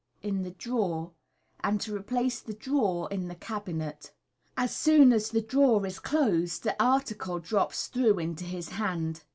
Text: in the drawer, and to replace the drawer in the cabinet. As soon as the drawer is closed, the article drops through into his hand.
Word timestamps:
in 0.23 0.41
the 0.41 0.49
drawer, 0.49 1.11
and 1.63 1.79
to 1.79 1.95
replace 1.95 2.39
the 2.41 2.55
drawer 2.55 3.07
in 3.11 3.27
the 3.27 3.35
cabinet. 3.35 4.11
As 4.57 4.75
soon 4.75 5.13
as 5.13 5.29
the 5.29 5.43
drawer 5.43 5.85
is 5.85 5.99
closed, 5.99 6.63
the 6.63 6.75
article 6.83 7.37
drops 7.37 7.85
through 7.85 8.17
into 8.17 8.43
his 8.45 8.69
hand. 8.69 9.21